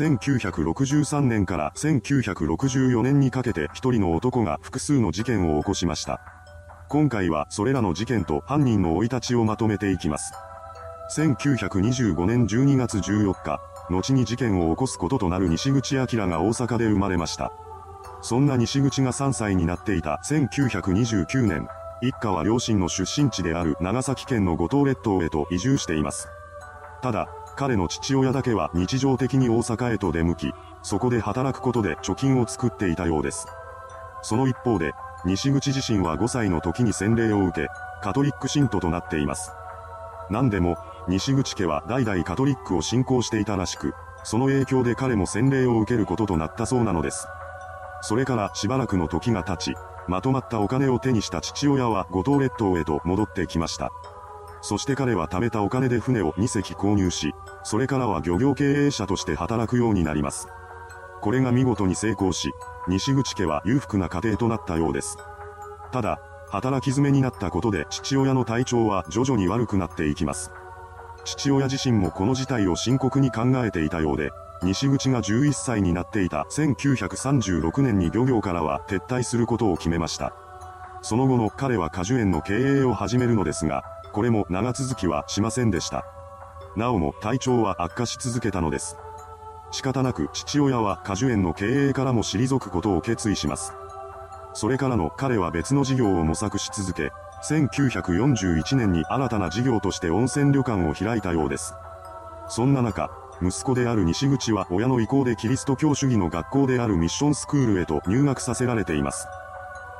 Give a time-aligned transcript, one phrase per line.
[0.00, 6.20] 1963年から1964年にかけて一人の男が複数の事件を起こしました。
[6.88, 10.32] 今回はそれらの事件と犯人の生い立ちをまとめていきます。
[11.16, 13.60] 1925年12月14日、
[13.90, 17.52] 後に事件を起こすこととなる西口明が大阪で生まれました。
[18.22, 21.68] そんな西口が3歳になっていた1929年、
[22.00, 26.28] 一家は両親の出身地である長崎県の五島列島へと移住しています。
[27.02, 33.46] ただ、彼の父親だけは日常的に大阪へと出向き、そこで働くことで貯金を作っていたようです。
[34.22, 34.92] その一方で、
[35.24, 37.68] 西口自身は5歳の時に洗礼を受け、
[38.02, 39.52] カトリック信徒となっています。
[40.30, 40.76] 何でも、
[41.08, 47.26] 西口家は代々カトリックを信仰していたらしく、その影響で彼も洗礼を受けることとなったそうなのです。
[48.02, 49.74] それからしばらくの時が経ち、
[50.08, 53.90] まとまったお金を手にした父親は五島列島へと戻ってきました。
[54.62, 60.48] そして彼は貯めたお金で船を2隻購入し、それからは漁業経営者として働くようになります。
[61.20, 62.50] これが見事に成功し、
[62.88, 65.18] 西口家は裕福な家庭となったようです。
[65.92, 70.50] ただ、働き詰めになったことで父親の体調は徐々に悪くなっていきます。
[71.24, 74.30] 父親自身もこの事態を深刻に考えていたようで、
[74.62, 80.34] 西口が11歳になっていた1936年に漁業からは撤退することを決めました。
[81.02, 86.04] その後の彼は果樹園の経営を始めるのですが、これも長続きはしませんでした。
[86.76, 88.96] なおも体調は悪化し続けたのです。
[89.72, 93.72] 仕方なく父親は果樹園の経営からも退くことを決意します。
[94.52, 97.12] それからの彼は別の事業を模索し続け、
[97.48, 101.74] 1941年に新たな事業として温泉旅館を開いたようです。
[102.48, 109.26] そんな中、息子である西口は親の意向でキリスト教主義の学校であるミッションスクールへと入学させられています。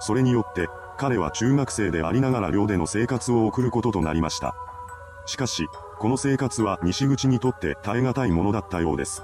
[0.00, 4.56] それによって、彼は中学生でありながら寮での生活を送ることとなりました。
[5.26, 5.68] しかし、
[5.98, 9.22] この生活は西口にとって耐え難いものだったようです。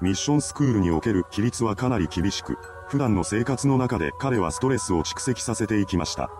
[0.00, 2.56] ミッションスクールにおける規律はかなり厳しく、
[2.88, 6.30] 普段の生活の中で彼はストレスを蓄積させていきました。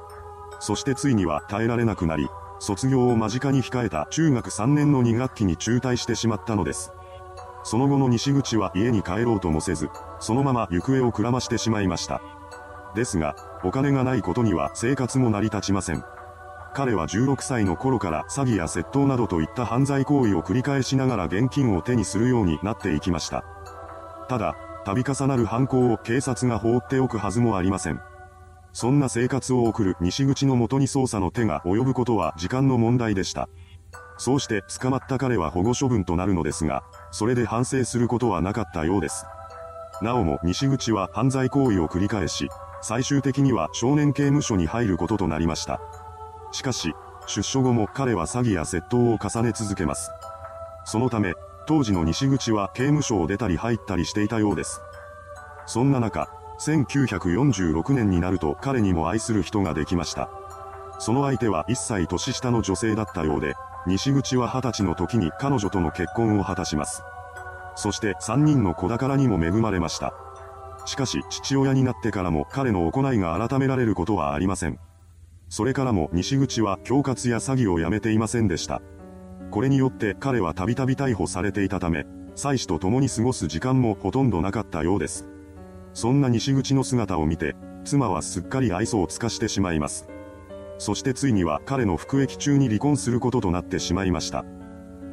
[0.61, 2.29] そしてついには耐えられなくなり、
[2.61, 6.93] 卒業を間近に控えた中学3年の2学期に中退してしまったのです。
[7.65, 9.91] その後の西口は家に帰ろうともせず、
[10.21, 12.23] そのまま行方をくらましてしまいました。
[12.95, 16.05] ですが、お金がないことには生活も成り立ちません。
[16.75, 23.45] 彼は16歳の頃から詐欺や窃盗などといった犯罪行為を繰り返しながら現金を手にするようになっていきました。
[24.29, 28.01] ただ、度重なる犯行を警察が放っておくはずもありません。
[28.73, 33.49] そんな生活を送る西口のもとに捜査の手が及ぶことは時間の問題でした。
[34.17, 39.27] そうして捕まった彼は保護処分となるのですが、それで反省することはなかったようです。
[40.01, 42.49] なおも西口は犯罪行為を繰り返し、
[42.83, 45.81] 最終的には少年刑務所に入ることとなりました。
[46.51, 46.95] しかし、
[47.27, 50.11] 出所後も彼は詐欺や窃盗を重ね続けます。
[50.85, 51.35] そのため、
[51.67, 54.81] 当時の西口は刑務所を出たり入ったりしていたようです。
[55.67, 56.29] そんな中、
[56.61, 60.29] 1946年になると彼にも愛する人ができました。
[60.99, 63.55] その相手は1歳年下の女性だったようで、
[63.87, 67.03] 西口は20歳の時に彼女との結婚を果たします。
[67.75, 70.15] そして3人の子宝にも恵まれました。
[70.87, 74.79] しかし父親になってからも彼の行いが改められることはありません。
[75.49, 78.81] それからも西口は恐喝や詐欺をやめていませんでした。
[79.51, 85.29] これによって彼はたびたび逮捕されていたため、妻子と共に過ごす時間もほとんどなかったようです。
[85.93, 87.55] そんな西口の姿を見て、
[87.85, 90.09] 妻はすっかり愛想を尽かしてしまいます。
[90.79, 94.47] そしてついには彼の服役中に離婚することとなってしまいました。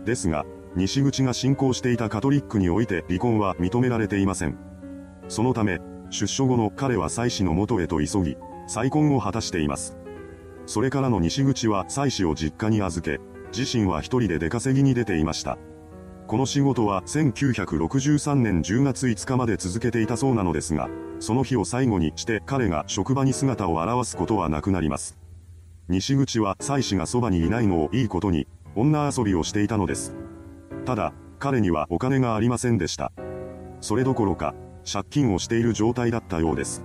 [0.05, 4.68] ですが、西口が信仰していたカトリックにおいて離婚は認められていません。
[5.29, 5.79] そのため、
[6.09, 9.95] 出所後の彼は妻子の元へと急ぎ、再婚を果たしています。
[10.65, 13.19] それからの西口は妻子を実家に預け、
[13.55, 15.57] 自身は一人で出稼ぎに出ていました。
[16.27, 20.89] この仕事は1963年10月5日まで続けていたそうなのですが、
[21.19, 25.17] その日を最後にして彼が職場に姿を現すことはなくなります。
[25.87, 30.15] 西口は妻子がそばにいないのをいいことに、女遊びをしていたのです。
[30.85, 33.11] ただ、彼にはお金がありませんでした。
[33.81, 34.53] それどころか、
[34.85, 36.83] 借金をしている状態だったようです。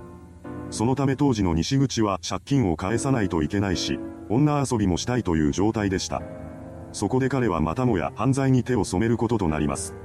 [0.69, 3.99] そのため当時の西口は借金を返さないといけないし、
[4.29, 6.21] 女遊びもしたいという状態でした。
[6.91, 9.95] そこで彼はまたもや犯罪に手を染めることとなります。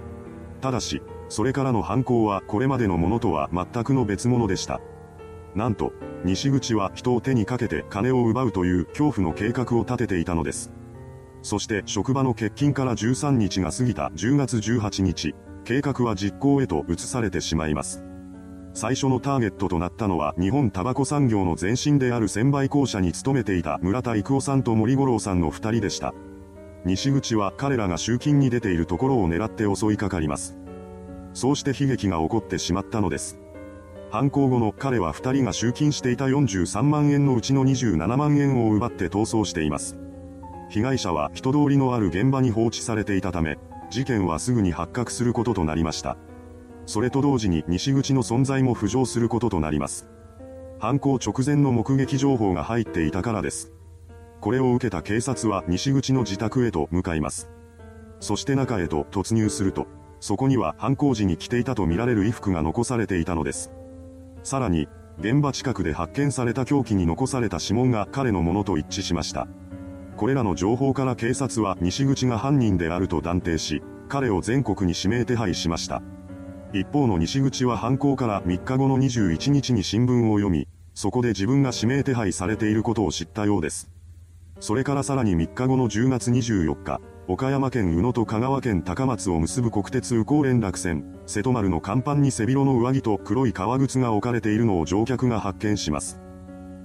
[0.60, 4.80] ただし、それからの犯行はこれまでのものとは全くの別物でした。
[5.54, 5.92] なんと、
[6.24, 10.70] 西口は人を手にかけて金を奪うという恐怖の計画を立てていたのです。
[11.42, 15.34] そして職場の欠勤から13日が過ぎた10月18日、
[15.64, 18.04] 計画は実行へと移されてしまいます。
[18.72, 26.14] 最初のターゲットとなったのは日本タバコ産業の前身である専売公社に勤めていた村田育夫さんと森五郎さんの二人でした。
[26.84, 30.56] 西口は彼らが集金に出ているところを狙って襲いかかります。
[31.34, 33.38] そうして悲劇が起こってしまったのです。
[34.10, 39.96] 犯行後の彼は二人が集金していた43万円のうちの27万円を奪って逃走しています。
[40.68, 43.58] 被害者は人通りのある現場に放置されていたため、
[43.90, 46.16] 事件はすぐに発覚することとなりました。
[46.86, 50.08] それと同時に西口の存在も浮上することとなります。
[50.78, 53.72] 犯行直前の目撃情報が入っていたからです。
[54.40, 57.50] これを受けた警察は西口の自宅へと向かいます。
[58.20, 59.86] そして中へと突入すると、
[60.20, 63.70] そこには犯行時に着ていたとみられる衣服が残されていたのです。
[64.42, 64.88] さらに、
[65.18, 69.48] 現場近くで発見された凶器に残された指紋が彼のものと一致しました。
[70.20, 76.02] これらの情報から警察は西口が犯人であると断定し、彼を全国に指名手配しました。
[76.74, 83.88] 一方の西口は犯行から3日後の21日に新聞を読み、そこで自分が指名手配されていることを知ったようです。
[84.60, 96.20] それからさらに3日後の10月24日、岡山県宇野と香川県高松を結ぶ国鉄宇高連絡船、瀬戸丸の甲板に背広の上着と黒い革靴が置かれているのを乗客が発見します。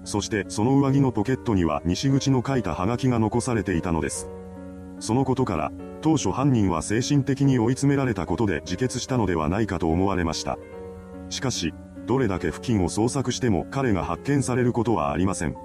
[0.05, 4.29] そしてその上着のポケットには西口の書いたハガキが残されていたのです。
[4.99, 5.71] そのことから、
[6.01, 10.57] 当初犯人は精神的に追い詰められたことで自決したのではないかと思われました。
[11.29, 11.73] しかし、
[12.05, 15.55] どれだけ付近を捜索しても彼が発見されることはありません。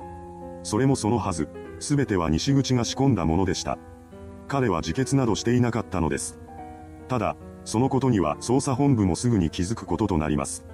[0.62, 1.48] それもそのはず、
[1.78, 3.78] すべては西口が仕込んだものでした。
[4.48, 6.38] 彼は自決などしていなかったのです。
[7.08, 10.64] ただ、そのことには捜査本部もすぐに気づくこととなります。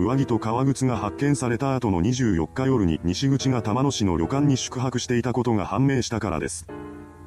[0.00, 6.66] 上着と革靴が発見された後の24日夜に西口が玉野市の旅館に宿泊していたことが判明したからです。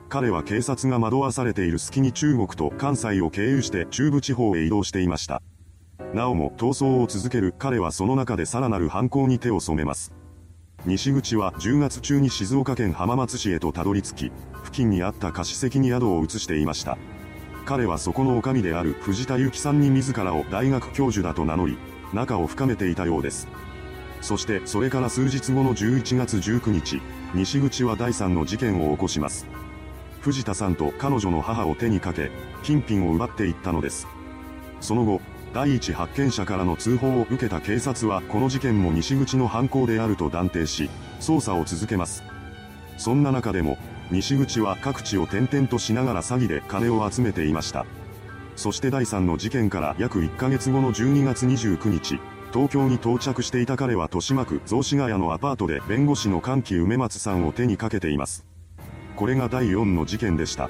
[0.09, 5.43] 彼は警察が惑わされている隙に中国と関西を経由して中部地方へ移動していました。
[6.15, 10.11] なおも逃走を続ける彼はその中でさらなる犯行に手を染めます。
[10.85, 14.31] 西口は10月中に静岡県浜松市へとたどり着き、
[14.63, 16.97] 付近にあった貸し席に宿を移していました。
[17.65, 21.77] 彼はそこの女将である藤田幸さんに自らを大学教授だと名乗り、
[22.13, 23.47] 仲を深めていたようです。
[24.21, 27.01] そしてそれから数日後の11月19日、
[27.33, 29.45] 西口は第3の事件を起こします。
[30.21, 32.31] 藤田さんと彼女の母を手にかけ、
[32.63, 34.07] 金品を奪っていったのです。
[34.79, 35.19] その後、
[35.53, 40.89] 第一発見者からの通報を受けた警察はこの事件も西口の犯行であると断定し、
[41.19, 42.23] 捜査を続けます。
[42.97, 43.77] そんな中でも、
[44.11, 47.85] 西口は各地を転々としながら詐欺で金を集めていました。
[48.55, 52.19] そして第3の事件から約1ヶ月後の12月29日、
[52.53, 58.45] 東京に到着していた彼は豊島区雑司ヶ谷のアパートで弁護士の歓喜梅松さんを手にかけています。
[59.15, 60.69] これが第4の事件でした。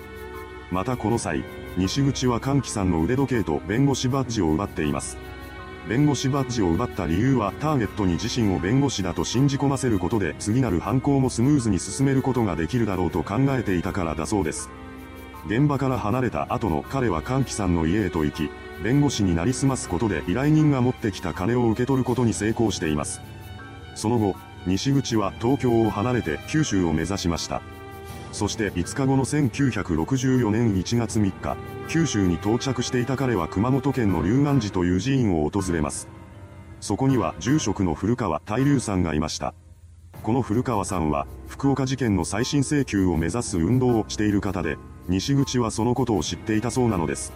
[0.72, 1.44] またこの際、
[1.78, 5.18] 西口は歓喜さんの腕時計と弁護士バッジを奪っています。
[5.90, 14.70] 弁護士バッジを奪った理由はターゲットに自身を弁護士だと信じ込ませることで次なる犯行もスムーズに進めることができるだろうと考えていたからだそうです。
[15.46, 18.50] 現場から離れた後の彼は歓喜さんの家へと行き、
[18.82, 23.22] 弁護士になりすますことで依頼人が持ってきた金を受け取ることに成功しています。
[23.96, 24.36] その後、
[24.66, 27.62] 西口は東京を離れて九州を目指しました。
[28.32, 31.58] そして5日後の1964年1月3日、
[31.90, 36.08] 九州に到着していた彼は熊本県の龍岩寺という寺院を訪れます。
[36.80, 39.54] そこには住職の古川大龍さんがいました。
[40.24, 44.78] この古川さんは、福岡事件の再審請求を目指す運動をしている方で、
[45.10, 47.34] 西口はそのことを知っていたそうなのです。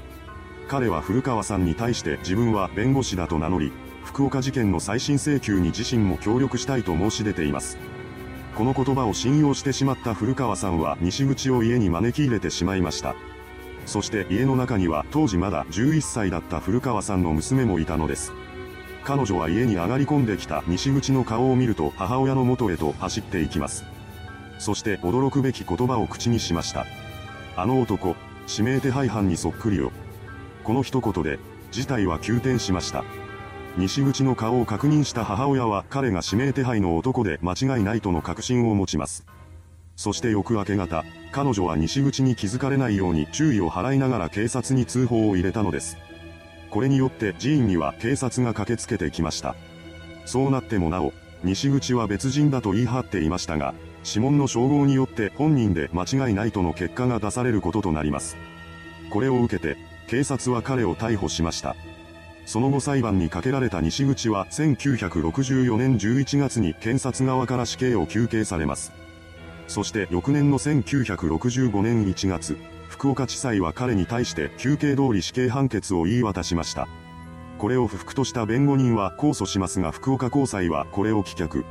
[0.67, 3.71] 彼は古川さんに対して自分は弁護士だと名乗り、
[4.03, 7.77] 福岡事件の再審請求に自身も協力したいと申し出ています。
[8.55, 13.15] この言葉を信用してしまった古川さんは西口を家に招き入れてしまいました。
[13.85, 18.31] そして家の中には当時まだ11歳だった古川さんの娘もいたのです。
[19.03, 23.85] 彼女は家に上がり込んできた西口の顔を見ると母親の元へと走っていきます。
[24.59, 26.85] そして驚くべき言葉を口にしました。
[27.59, 28.15] あの男、
[28.47, 29.91] 指名手配犯にそっくりよ。
[30.63, 31.39] この一言で、
[31.71, 33.03] 事態は急転しました。
[33.77, 39.25] 西口の顔を確認した母親は彼が指名手配の男で間違いないとの確信を持ちます。
[39.95, 45.97] そして翌明け方、彼女は西口に気づかれないように注意を払いながら警察に通報を入れたのです。
[46.69, 49.55] これによって寺院には警察が駆けつけてきました。
[50.27, 51.11] そうなってもなお、
[51.43, 53.73] 西口は別人だと言い張っていましたが、
[54.07, 58.37] 指紋の照合によって本人で間違いないとの結果が出されることとなります。
[59.09, 61.75] これを受けて、警察は彼を逮捕しました。
[62.45, 68.93] その後裁判にかけられた西口は1964年11月に検察側から死刑を求刑されます。
[69.67, 76.87] そして翌年の1965年1月、福岡地裁は彼に対して求刑通り死刑判決を言い渡しました。
[77.57, 81.65] これを不服とした弁護人は控訴しますが福岡高裁はこれを棄却。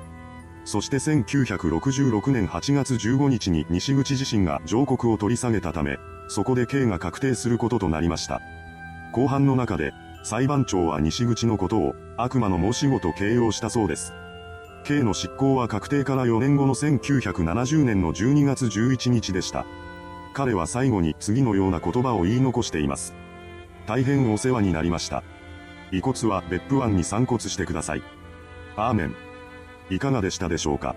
[0.66, 5.96] そして1966年8月15日に西口自身が上告を取り下げたため、
[6.26, 8.42] そこで刑が確定することとなりました。
[9.12, 9.94] 後半の中で、
[10.24, 14.12] 裁判長は西口のことを悪魔の申し子と形容したそうです。
[14.82, 19.64] 刑の執行は確定から4年後の1970年の12月11日でした。
[20.34, 23.14] 彼は最後に次のような言葉を言い残しています。
[23.86, 25.22] 大変お世話になりました。
[25.92, 28.02] 遺骨は別府湾に散骨してください。
[28.74, 29.25] アーメン。
[29.88, 30.96] いかがでしたでしょうか？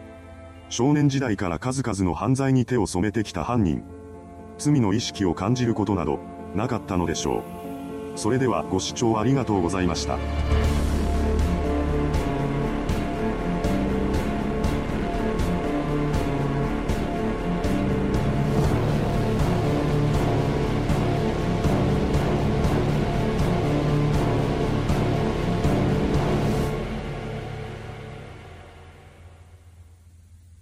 [0.69, 3.83] 少年時代から数々の犯罪に手を染めてきた犯人。
[4.57, 6.19] 罪の意識を感じることなど、
[6.55, 7.43] なかったのでしょ
[8.15, 8.19] う。
[8.19, 10.17] それではご視聴ありがとうございました。